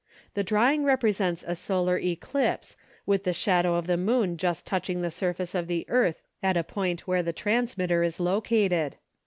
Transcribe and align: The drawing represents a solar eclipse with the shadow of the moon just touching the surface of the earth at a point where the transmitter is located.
The 0.33 0.43
drawing 0.43 0.83
represents 0.83 1.45
a 1.47 1.55
solar 1.55 1.95
eclipse 1.99 2.75
with 3.05 3.23
the 3.23 3.33
shadow 3.35 3.75
of 3.75 3.85
the 3.85 3.97
moon 3.97 4.35
just 4.35 4.65
touching 4.65 5.01
the 5.03 5.11
surface 5.11 5.53
of 5.53 5.67
the 5.67 5.85
earth 5.89 6.23
at 6.41 6.57
a 6.57 6.63
point 6.63 7.01
where 7.05 7.21
the 7.21 7.33
transmitter 7.33 8.01
is 8.01 8.19
located. 8.19 8.95